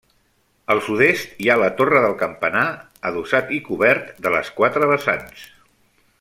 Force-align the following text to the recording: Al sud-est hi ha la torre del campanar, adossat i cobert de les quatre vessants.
Al 0.75 0.79
sud-est 0.85 1.43
hi 1.45 1.49
ha 1.49 1.57
la 1.63 1.67
torre 1.81 2.01
del 2.05 2.15
campanar, 2.23 2.65
adossat 3.11 3.53
i 3.59 3.61
cobert 3.69 4.11
de 4.27 4.33
les 4.37 4.51
quatre 4.61 4.91
vessants. 4.95 5.47